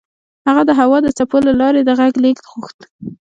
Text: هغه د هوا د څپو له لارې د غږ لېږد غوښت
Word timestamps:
هغه 0.47 0.61
د 0.69 0.71
هوا 0.79 0.97
د 1.03 1.07
څپو 1.17 1.37
له 1.47 1.53
لارې 1.61 1.81
د 1.83 1.89
غږ 1.99 2.13
لېږد 2.23 2.45
غوښت 2.51 2.79